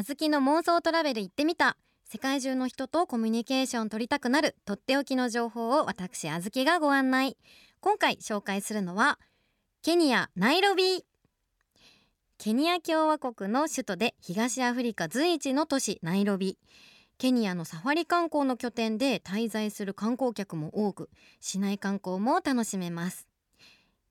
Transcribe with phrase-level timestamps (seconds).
[0.00, 1.76] あずきの妄想トラベル行ってみた。
[2.10, 7.36] 世界中の人とコミュニケーション取りたくなるとっておきの情報を私あずきがご案内。
[7.80, 9.18] 今回紹介するのは
[9.82, 11.04] ケニアナイロビ
[12.38, 16.56] ケニア共和国の首都で東アフリカ随一の都市ナイロビ
[17.18, 21.10] ケニアのサファリ観光の拠点で滞在する観光客も多く
[21.40, 23.28] 市内観光も楽しめます。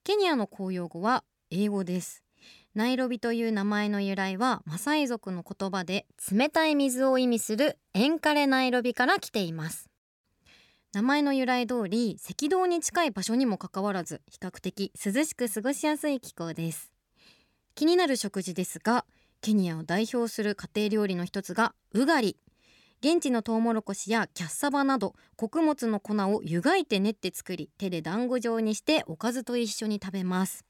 [0.03, 2.28] ケニアの公用語は英語です。
[2.75, 9.89] ナイロビという名前の由来はマサイ族の言葉で冷たい水を意味するエンカレナイロビから来ています。
[10.93, 16.91] 名前の由来通り赤道に近い場所にもかかわらず比較的涼しく過ごしやすい気候です。
[17.73, 19.05] 気になる食事ですが
[19.41, 22.37] ケニアを代表する家庭料理の一つがウガリ。
[23.01, 30.68] 現地のトウモロコシやキャッサバなど穀物の粉を湯がいて練って作り手で団子状にしておかずと一緒に食べます。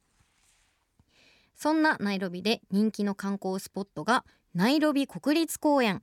[1.61, 4.23] そんなナイロビで人気の観光スポットが
[4.53, 6.01] ナイロビ国立公園。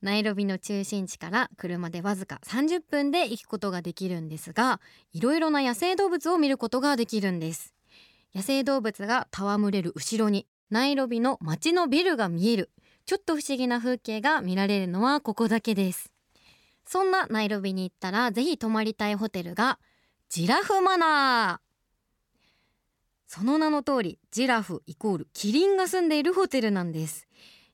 [0.00, 4.80] ナイロビの中心地から車でわずか30分で行くことができるんですが
[5.12, 7.74] いろいろな野生動物を見ることができるんです。
[8.34, 12.70] 野生動物が戯れる後ろにナイロビの街のビルが見える。
[13.04, 16.10] ちょっと不思議な風景が見られるのはここだけです。
[16.86, 19.78] そんなナイロビに行ったらぜひ泊まりたいホテルが
[20.30, 21.69] ジラフマナー。
[23.32, 27.28] その名の通りジラフイコールキリンが住んでいるホテルなんです。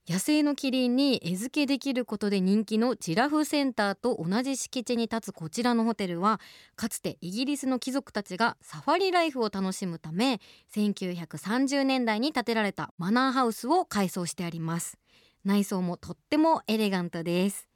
[0.07, 6.43] 野生のキリンに餌付けできることで人気のジラフセンターと同じ敷地に立つこちらのホテルは
[6.77, 10.43] かつてイギリスの貴族たちがサファリライフを楽しむため
[10.75, 14.99] 1930年代に建てられたマナーハウスを改装してあります。
[15.43, 17.67] 内装もとってもエレガントです。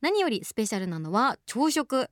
[0.00, 2.08] 何よりスペシャルなのは朝食。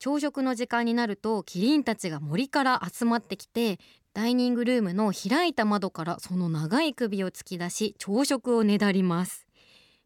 [0.00, 3.78] 朝食の時間になるとキリンたちが森から集まってきて
[4.12, 9.46] ダイニングルームの開いた窓からその長い首を突き出し朝食をねだります。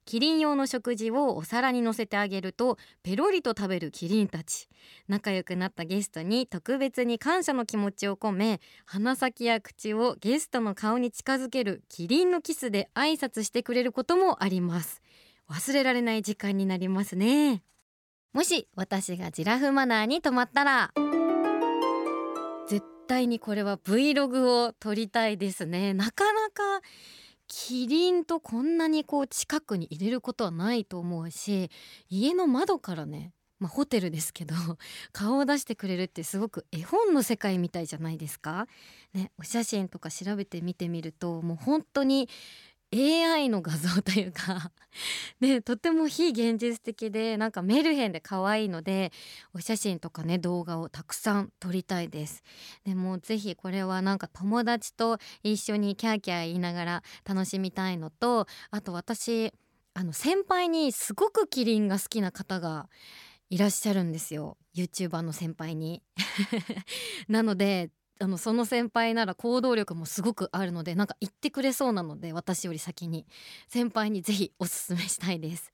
[0.05, 4.69] キリン用の食事をお皿に乗せてあげるとペロリと食べるキリンたち。
[5.09, 15.01] 仲良くなったゲストに特別に感謝の気持ちを込め鼻先や口をゲストの顔に近づけるキリンのキスで挨拶してくれることもあります。
[15.49, 17.63] 忘れられない時間になりますね。
[18.35, 20.93] もし私がジラフマナーに泊まったら。
[23.07, 25.95] 対にこれは Vlog を撮りたいですね。
[25.95, 26.81] なかなか
[27.47, 31.71] キリンとこんなにこう近くに入れることはないと思うし
[32.09, 34.55] 家の窓からねまあ、ホテルですけど
[35.13, 38.67] 顔を出してくれるってすごく絵本の世界みたいじゃないですか、
[39.15, 42.29] ね、お写真とか調べてみてみるともう本当に
[42.95, 44.71] AI の画像というか
[45.41, 49.13] でとても非現実的でなんかメルヘンで可愛いので
[49.53, 52.45] お写真とかね動画をたくさん撮りたいです。
[52.85, 59.53] でもぜひこれはなんか友達と一緒にキャーキャー言いながら楽しみたいのとあと私
[59.95, 62.89] あの先輩にすごくキリンが好きな方が
[63.51, 64.57] いらっしゃるんですよ。
[64.75, 66.03] YouTuber の先輩に。
[67.29, 73.27] なのであのその先輩なら行動力もすごくあるのでなんか言ってくれそうなので私より先に
[73.69, 75.73] 先輩にぜひおすすめしたいです。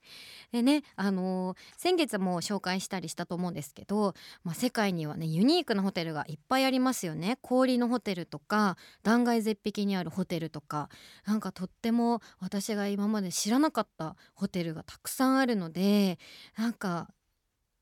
[0.50, 10.88] でねあのー、先月も紹介したりしたと思うんですけど、まあ、世界にはねユニークなホテルがいっぱいありますよね氷のホテルとか断崖絶壁にあるホテルとか
[11.24, 16.18] なんかとっても私が今まで知らなかったホテルがたくさんあるので
[16.56, 17.08] なんか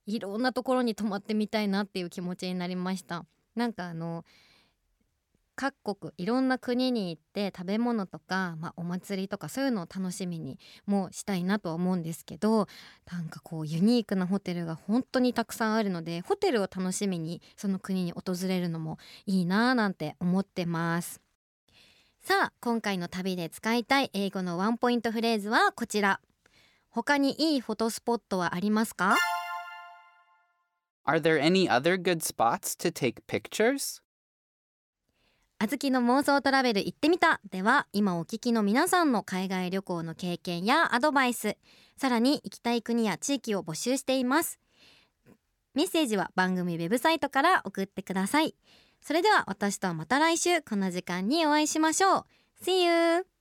[0.04, 3.25] いろんなところに泊まってみたいなっていう気持ちになりました。
[3.58, 4.24] なんかあの
[5.56, 12.69] 各国いろんな国に行って食べ物とか、まあ、お祭りとかそういうのを楽しみにもしたいなとは思うんですけど
[13.10, 21.20] なんかこうユニークなホテルが本当にたくさんあるのでホテルを楽しみにその国に訪れるのもいいなぁなんて思ってます。
[22.20, 26.20] さあ今回の旅で使いたい英語のワンポイントフレーズはこちら
[26.88, 29.16] 他にいいフォトスポットはありますか？
[31.08, 34.02] Are there any other good spots to take pictures?
[35.58, 41.56] あずきの妄想トラベル行ってみたでは今お聞きの皆さんの海外旅行の経験やアドバイス
[41.96, 44.60] さらに行きたい国や地域を募集しています
[45.75, 48.55] メッセージは番組ウェブサイトから送ってください
[49.00, 52.25] それでは私とはまた来週この時間にお会いしましょう
[52.62, 53.38] See you!